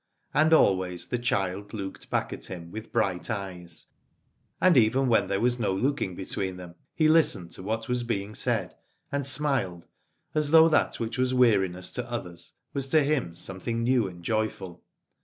[0.33, 3.85] And always the child looked back at him with bright eyes,
[4.59, 8.33] and even when there was no looking between them, he listened to what was being
[8.33, 8.73] said,
[9.11, 9.85] and smiled
[10.33, 14.83] as though that which was weariness to others was to him something new and joyful.